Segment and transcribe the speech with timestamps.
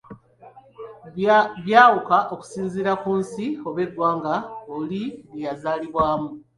[1.63, 4.33] Byawuka okusinziira ku nsi oba eggwanga
[4.75, 6.29] oli lye yazaalibwamu.